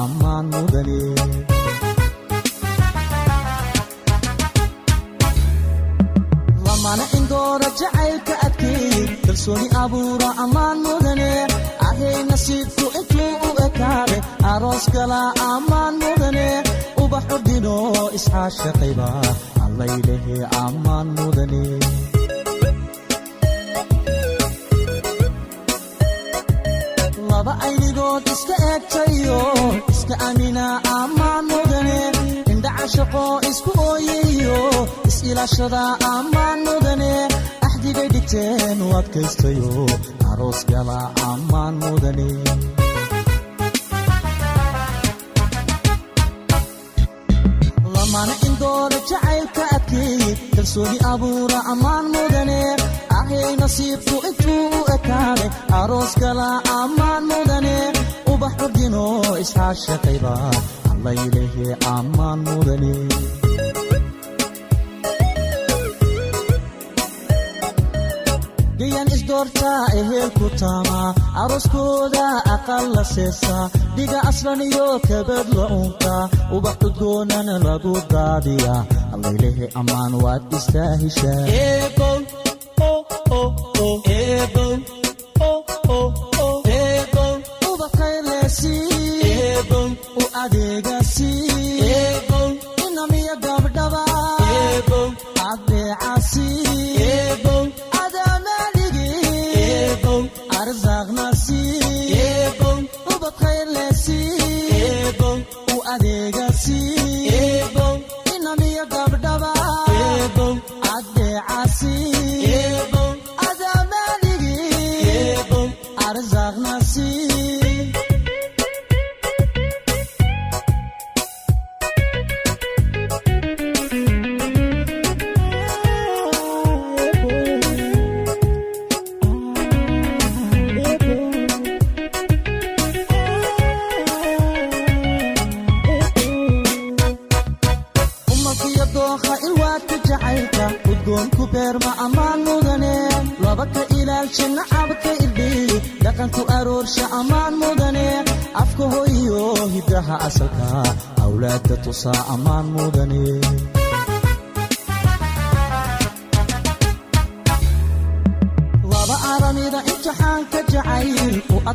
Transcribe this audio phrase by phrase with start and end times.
[0.00, 1.00] ammaan mudane
[6.66, 11.30] lamana indoora jacaylka adkeey kalsooni abuura ammaan mudane
[11.88, 14.16] ahay nasiibku intuu u ekaade
[14.52, 15.20] aroos gala
[15.52, 16.46] ammaan mudane
[17.04, 17.76] ubaxu dhino
[18.18, 19.08] isxaashaqayba
[19.64, 21.62] allaylehe ammaan mudane
[28.04, 29.40] aynigood iska eegtayo
[29.92, 30.66] iska amina
[31.00, 31.98] ammaan mudane
[32.52, 34.58] indhacashaqo isku ooyayo
[35.08, 35.82] is-ilaashada
[36.14, 37.12] ammaan mudane
[37.66, 39.70] axdigay dhigteen u adkaystayo
[40.30, 40.98] aroos gala
[41.32, 42.28] ammaan mudane
[47.94, 52.58] lamana indoora jacaylka adkeeye kalsooni abuura ammaan mudane
[53.24, 55.50] ahay nasiibku intuu u ekaaday
[55.80, 56.48] aroos gala
[56.80, 57.76] ammaan mudane
[58.32, 59.04] ubax ordino
[59.42, 60.34] isxaashaqayba
[60.92, 61.66] allaylehe
[61.96, 62.92] ammaan mudane
[68.78, 71.08] gayan isdoortaa ehelku taamaa
[71.42, 73.64] arooskooda aqal la seesaa
[73.96, 76.22] dhiga aslan iyo kabad la unkaa
[76.56, 78.80] ubax udgoonana lagu daadiyaa
[79.14, 81.42] allaylehe ammaan waad istaahishaa
[81.83, 81.83] u
[90.44, 90.93] adeegasi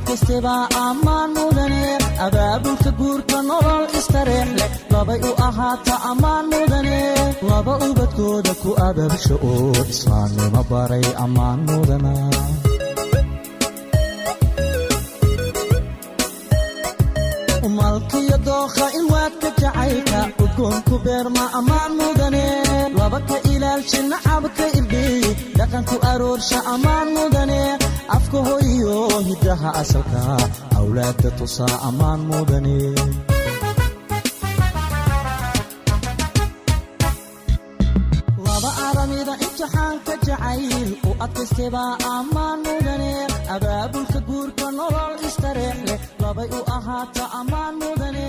[0.08, 7.00] jacayl u adkaystebaa ammaan mudane abaabulka guurka nolol istareex leh labay u ahaata ammaan mudane
[7.50, 12.14] laba ubadkooda ku abaabsha oo islaamnimo baray ammaan mudana
[17.78, 22.44] malkiyo dookha ilwaadka jacaylka udgoonku beerma ammaan mudane
[22.98, 25.29] laba ka ilaalsha nacabka irdhiyi
[25.60, 27.62] dhaqanku aroorsha ammaan mudane
[28.18, 28.96] afka hoyo
[29.30, 30.22] hiddaha asalka
[30.80, 32.78] awlaadda tusaa ammaan mudane
[38.46, 39.34] laba aramida
[42.16, 43.12] ammaan mudane
[44.28, 45.78] guurka nolol istareex
[46.24, 48.28] labay u ahaata ammaan mudane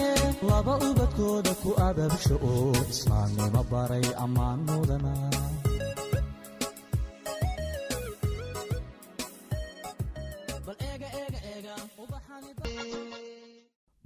[0.51, 5.13] laba ubadkooda ku abaabsha oo islaamnimo baray ammaan mudana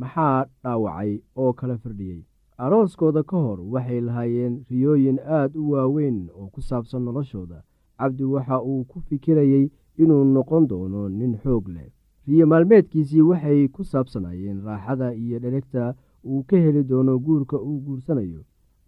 [0.00, 2.20] maxaa dhaawacay oo kala firdhiyey
[2.64, 7.62] arooskooda ka hor waxay lahaayeen riyooyin aad u waaweyn oo ku saabsan noloshooda.
[7.98, 9.66] Cabdi waxa uu ku fikirayey
[10.02, 11.88] inuu noqon doono nin xoog leh.
[12.26, 18.40] Riyo maalmeedkiisii waxay ku saabsanayeen raaxada iyo dheregta uu ka heli doono guurka uu guursanayo.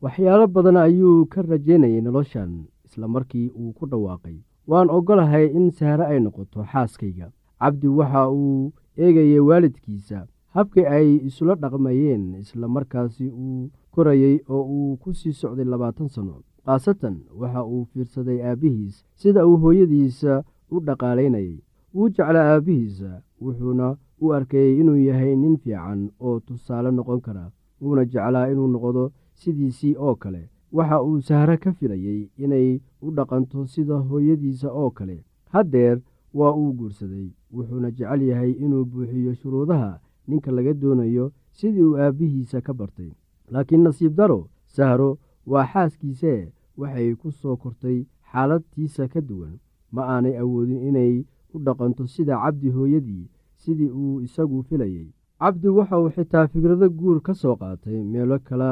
[0.03, 2.53] Waxyaalo badan ayuu ka rajaynayay noloshan
[2.85, 4.37] isla markii uu ku dhawaaqay.
[4.71, 7.33] Waan oggolahay in sahre ay noqoto xaaskayga.
[7.61, 14.97] Cabdi waxa uu eegayay waalidkiisa habkii ay isula dhaqmayeen isla markaasi uu korayey oo uu
[15.03, 20.33] ku sii socday labaatan sanno khaasatan waxa uu fiirsaday aabbihiis sida uu hooyadiisa
[20.75, 21.57] u dhaqaalaynayay.
[21.95, 23.11] Wuu jeclaa aabbihiisa
[23.45, 23.87] wuxuuna
[24.25, 27.45] u arkayey inuu yahay nin fiican oo tusaale noqon kara
[27.81, 29.03] wuuna jeclaa inuu noqdo
[29.41, 30.43] sidiisii oo kale.
[30.77, 35.17] Waxa uu sahre ka filayey inay u dhaqanto sida hooyadiisa oo kale.
[35.53, 36.01] Haddeer
[36.35, 39.91] waa uu guursaday wuxuuna jecel yahay inuu buuxiyo shuruudaha
[40.29, 43.11] ninka laga doonayo sidii uu aabbihiisa ka bartay.
[43.53, 46.41] Laakiin nasiib daro sahro waa xaaskiisee
[46.81, 47.99] waxay ku soo kortay
[48.33, 49.55] xaaladtiisa ka duwan.
[49.95, 51.15] Ma aanay awoodin inay
[51.55, 53.29] u dhaqanto sida cabdi hooyadii
[53.63, 55.09] sidii uu isagu filayey
[55.41, 58.71] cabdi waxa uu xitaa fikrado guur ka soo qaatay meelo kale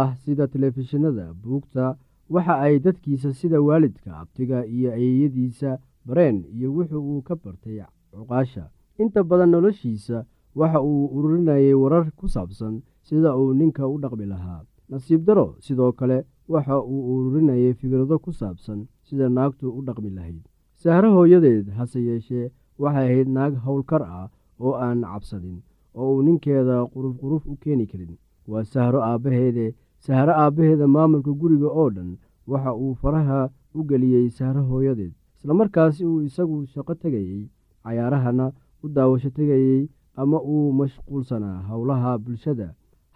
[0.00, 1.96] ah sida telefishinada buugta
[2.34, 5.70] waxa ay dadkiisa sida waalidka abtiga iyo ayeeyadiisa
[6.06, 7.78] bareen iyo wuxuu uu ka bartay
[8.12, 8.64] cuqaasha.
[9.02, 10.18] Inta badan noloshiisa
[10.58, 12.74] waxa uu ururinayay warar ku saabsan
[13.06, 14.60] sida uu ninka u dhaqmi lahaa.
[14.90, 16.18] Nasiib daro sidoo kale
[16.52, 20.42] waxa uu ururinayay fikrado ku saabsan sida naagtu u dhaqmi lahayd.
[20.82, 22.50] Sahro hooyadeed hase yeeshee
[22.82, 24.26] waxay ahayd naag howlkar ah
[24.64, 25.58] oo aan cabsanin
[25.98, 28.12] oo uu ninkeeda quruf quruf u keeni karin.
[28.50, 29.66] Waa sahro aabbaheede
[30.04, 32.10] sahro aabbaheeda maamulka guriga oo dhan
[32.50, 33.40] waxa uu faraha
[33.78, 35.12] u geliyey sahro hooyadeed.
[35.38, 37.42] Islamarkaasi uu isagu shaqo tegayey
[37.84, 38.46] cayaarahana
[38.84, 39.82] u daawasho tegayey
[40.22, 42.68] ama uu mashquulsanaa howlaha bulshada.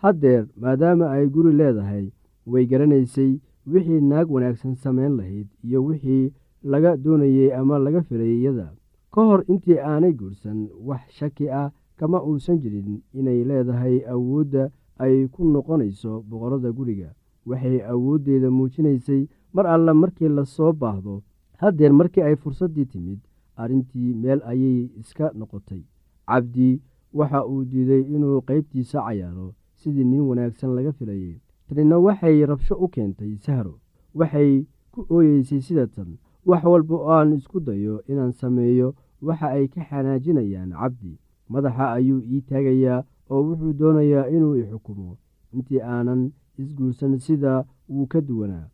[0.02, 2.06] Haddeer maadaama ay guri leedahay
[2.46, 3.32] way garanaysay
[3.72, 6.32] wixii naag wanaagsan samayn lahayd iyo wixii
[6.72, 8.68] laga doonayey ama laga filayay iyada.
[9.12, 15.16] Ka hor intii aanay guursan wax shaki ah kama uusan jirin inay leedahay awoodda ay
[15.34, 17.10] ku noqonayso boqorada guriga.
[17.46, 19.22] Waxay awooddeeda muujinaysay
[19.54, 21.22] mar alle markii la soo baahdo.
[21.62, 23.18] Haddeer markii ay fursaddii timid
[23.56, 25.82] arrintii meel ayay iska noqotay.
[26.28, 26.80] Cabdi
[27.18, 31.36] waxa uu diiday inuu qaybtiisa cayaaro sidii nin wanaagsan laga filayay
[31.68, 33.74] tanina waxay rabsho u keentay sahro
[34.14, 36.10] waxay ku ooyeysay sida tan
[36.46, 41.18] wax walba oo aan isku dayo inaan sameeyo waxa ay ka xanaajinayaan cabdi.
[41.48, 45.16] Madaxa ayuu ii taagayaa oo wuxuu doonayaa inuu i xukumo.
[45.54, 48.66] Intii aanan isguursan sida wuu ka duwanaa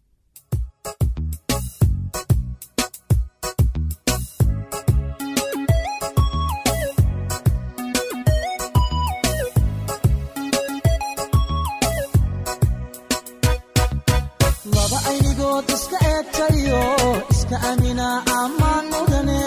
[17.71, 18.09] amina
[18.41, 19.41] ammaan mudane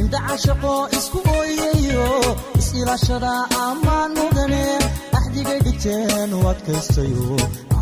[0.00, 2.08] indhacashaqo isku ooyayo
[2.58, 3.32] is-ilaashada
[3.66, 4.64] ammaan mudane
[5.18, 7.26] axdigay dhigteen u adkaystayo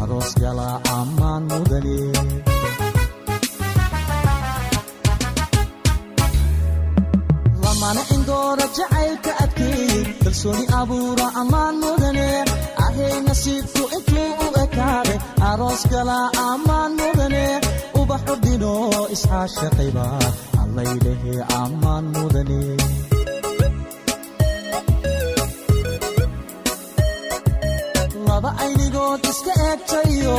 [0.01, 1.99] aroos gala ammaan mudane.
[7.63, 12.29] Lamana indoora jacaylka adkeey kalsooni abuura ammaan mudane
[12.85, 15.15] ahay nasiibku intuu u ekaade
[15.51, 16.19] aroos gala
[16.51, 17.45] ammaan mudane
[18.05, 18.73] ubaxu dhino
[19.15, 20.07] isxaashaqayba
[20.63, 22.61] allaylehe ammaan mudane
[28.29, 30.37] laba aynigood iska eegtayo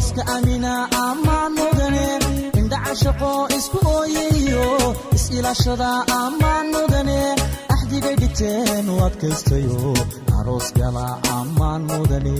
[0.00, 0.72] iska amina
[1.06, 2.06] ammaan mudane
[2.60, 4.66] indhacashaqo isku ooyayo
[5.16, 5.90] is-ilaashada
[6.22, 7.18] ammaan mudane
[7.74, 9.78] axdigay dhigteen u adkaystayo
[10.38, 11.06] aroos gala
[11.38, 12.36] ammaan mudane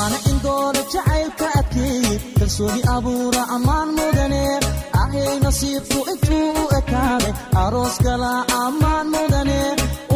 [0.00, 4.42] lamana indoora jacaylka adkeey kalsooni abuura ammaan mudane
[5.02, 7.28] ahay nasiibku intuu u ekaade
[7.62, 8.32] aroos gala
[8.64, 9.58] ammaan mudane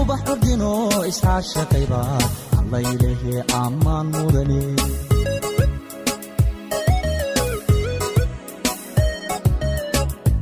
[0.00, 0.72] ubax ordino
[1.10, 2.00] isxaashaqayba
[2.60, 4.60] allaylehe ammaan mudane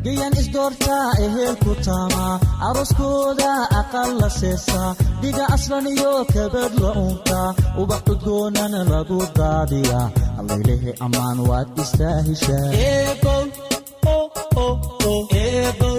[0.05, 2.35] gayan isdoortaa eheel ku taamaa
[2.69, 4.91] aroskooda aqal la seesaa
[5.23, 7.49] dhiga aslan iyo kabad la unkaa
[7.83, 10.07] ubax udgoonana lagu daadiyaa
[10.41, 12.69] allaylehe ammaan waad istaahishaa
[15.91, 15.92] u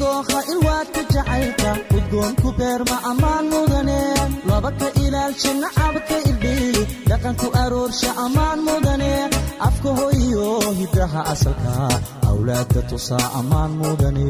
[0.00, 4.00] dooqa ilwaadka jacaylka udgoonku beerma ammaan mudane.
[4.48, 9.12] Laba ka ilaalsha nacabka irdhiyi dhaqanku aroorsha ammaan mudane.
[9.66, 10.46] Afka hoyo
[10.78, 11.72] hiddaha asalka
[12.30, 14.26] awlaadda tusaa ammaan mudane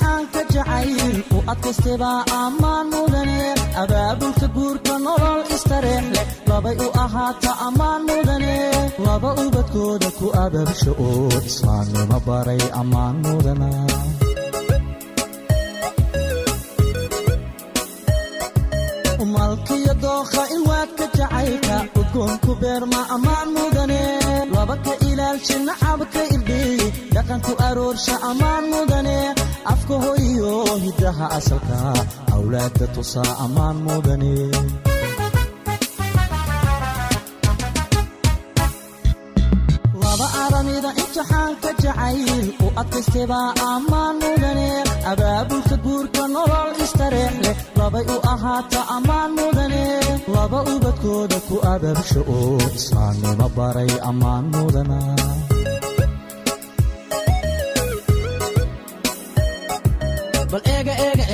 [0.00, 3.38] aramida imtixaanka jacayl u adkaystebaa ammaan mudane
[3.82, 8.54] abaabulka guurka nolol istareex leh labay u ahaata ammaan mudane
[9.04, 13.68] laba ubadkooda ku ababsha oo islaamnimo baray ammaan mudana
[19.34, 21.76] malkiyo dookha ilwaadka jacaylka.
[22.00, 24.00] Udgoonku beerma ammaan mudane
[24.58, 29.18] laba ka ilaalsha nacabka irdhiyi dhaqanku aroorsha ammaan mudane
[29.72, 30.52] afka hoyo
[30.84, 31.78] hiddaha asalka.
[32.36, 34.32] Awlaadda tusaa ammaan mudane
[41.18, 44.68] imtixaanka jacayl u adkaystebaa ammaan mudane
[45.12, 49.82] abaabulka guurka nolol istareex leh labay u ahaata ammaan mudane
[50.34, 54.98] laba ubadkooda ku ababsha oo islaamnimo baray ammaan mudana
[60.52, 61.17] bal eega eega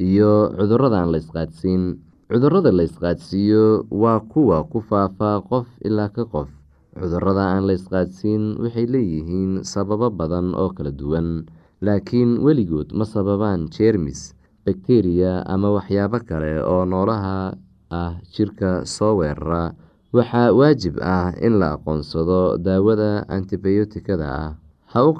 [0.00, 1.82] iyo cudurrada aan la isqaadsiin
[2.30, 6.48] cudurrada la isqaadsiiyo waa kuwa ku faafa qof ilaa ka qof.
[6.94, 11.46] Cudurada aan la isqaadsiin waxay leeyihiin sababo badan oo kala duwan.
[11.84, 14.32] Laakiin weligood ma sababaan jeermis
[14.64, 17.52] bakteriya ama waxyaabo kale oo noolaha
[17.90, 19.74] ah jirka soo weerara.
[20.14, 24.50] Waxaa waajib ah in la aqoonsado daawada antibiyootikada ah.
[24.94, 25.12] Ha u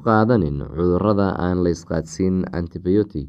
[0.00, 3.28] qaadanin cudurrada aan la isqaadsiin antibiotic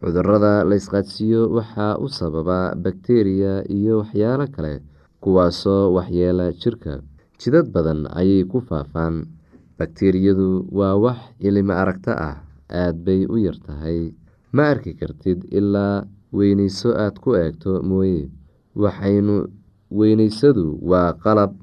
[0.00, 4.74] cudurrada la isqaadsiiyo waxaa u sababa bakteriya iyo waxyaalo kale
[5.22, 7.02] kuwaasoo waxyeela jirka.
[7.40, 9.26] Jidad badan ayay ku faafaan.
[9.78, 14.10] Bakteriyadu waa wax ilimo aragto ah aad bay u yar tahay.
[14.54, 18.30] Ma arki kartid ilaa weyneyso aad ku eegto mooye.
[18.74, 19.46] Waxaynu
[19.90, 21.54] weyneysadu waa qalab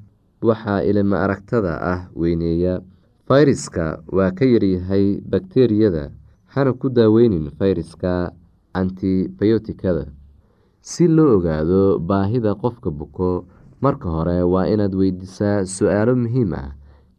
[0.42, 2.80] waxaa ilimo aragtada ah weyneeya.
[3.28, 6.12] Fayraska waa ka yaryahay bakteriyada
[6.56, 8.32] hana ku daaweynin fayraska
[8.80, 10.06] antibiotikada.
[10.82, 13.46] Si loo ogaado baahida qofka buko
[13.84, 16.70] marka hore waa inaad weydiisaa su'aalo muhiim ah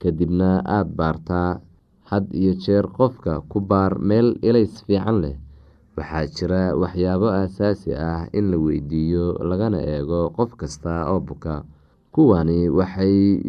[0.00, 1.50] kadibna aada baartaa
[2.10, 5.36] had iyo jeer qofka ku baar meel elays fiican leh.
[5.96, 11.64] Waxaa jira waxyaabo aasaasi ah in la weydiiyo lagana eego qof kasta oo buka.
[12.14, 13.40] Kuwani waxay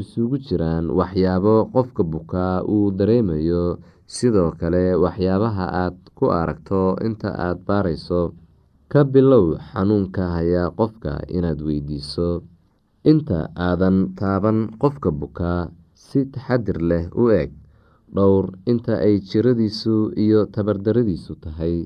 [0.00, 3.78] isugu jiraan waxyaabo qofka bukaa uu dareemayo
[4.14, 8.22] sidoo kale waxyaabaha aad ku aragto inta aada baarayso
[8.92, 12.30] ka bilow xanuunka hayaa qofka inaad weydiiso.
[13.10, 15.62] Inta aadan taaban qofka bukaa
[16.06, 17.50] si taxadir leh u eg
[18.14, 21.76] dhowr inta ay jiradiisu iyo tabardaradiisu tahay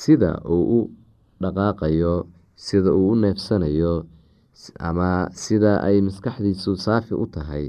[0.00, 0.80] sida uu u
[1.42, 2.14] dhaqaaqayo
[2.66, 3.94] sida uu u neefsanayo
[4.88, 5.10] ama
[5.42, 7.66] sida ay maskaxdiisu saafi u tahay.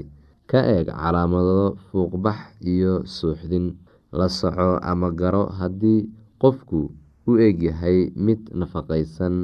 [0.50, 2.38] Ka eeg calaamado fuuqbax
[2.72, 3.66] iyo suuxdin
[4.18, 6.00] la soco ama garo haddii
[6.42, 6.80] qofku
[7.30, 9.34] u egyahay mid nafaqaysan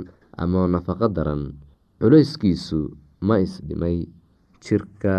[0.43, 1.43] ama nafaqo daran
[2.01, 2.81] culeyskiisu
[3.27, 3.99] ma isdhimay
[4.65, 5.17] jirka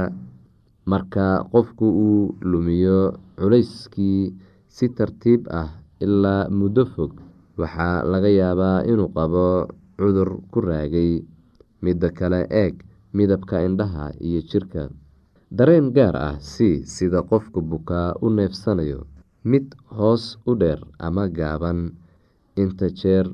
[0.92, 3.00] marka qofku uu lumiyo
[3.40, 4.22] culeyskii
[4.76, 5.70] si tartiib ah
[6.06, 7.12] ilaa muddo fog
[7.60, 9.48] waxaa laga yaabaa inuu qabo
[9.98, 11.14] cudur ku raagay.
[11.84, 12.76] Midda kale eeg
[13.16, 14.84] midabka indhaha iyo jirka.
[15.58, 19.00] Dareen gaar ah si sida qofka bukaa u neefsanayo
[19.50, 19.66] mid
[19.98, 21.80] hoos u dheer ama gaaban.
[22.62, 23.26] Inta jeer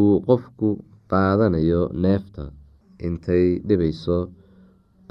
[0.00, 0.68] uu qofku
[1.10, 2.44] qaadanayo neefta
[3.06, 4.18] intay dhibayso.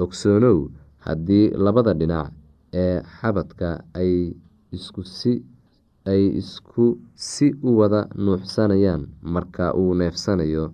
[0.04, 0.60] Ogsoonow
[1.06, 2.30] haddii labada dhinac
[2.84, 3.70] ee xabadka
[4.02, 4.14] ay
[6.38, 9.02] isku si u wada nuuxsanayaan
[9.34, 10.66] marka uu neefsanayo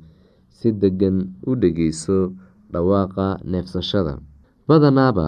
[0.58, 1.18] si deggan
[1.50, 2.18] u dhegeyso
[2.74, 4.14] dhawaaqa neefsashada.
[4.68, 5.28] Badanaaba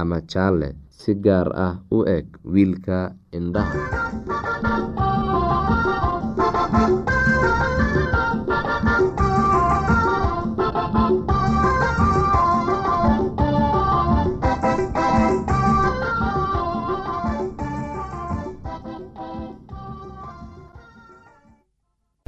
[0.00, 2.98] ama jaalle si gaar ah u eg wiilka
[3.38, 3.80] indhaha